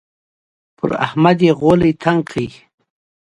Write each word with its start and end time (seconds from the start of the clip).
پر 0.77 0.91
احمد 1.05 1.37
يې 1.45 1.51
غولی 1.59 1.91
تنګ 2.03 2.21
کړ. 2.29 2.35